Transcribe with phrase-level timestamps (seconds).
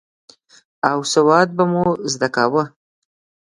[0.89, 2.63] او سواد به مو زده کاوه.